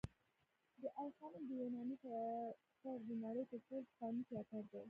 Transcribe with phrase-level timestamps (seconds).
[0.81, 4.79] د آی خانم د یوناني تیاتر د نړۍ تر ټولو پخوانی تیاتر دی